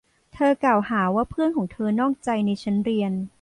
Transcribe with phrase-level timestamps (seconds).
[0.33, 3.13] เธอกล่าวหาว่าเพื่อนของเธอนอกใจในชั้นเรียน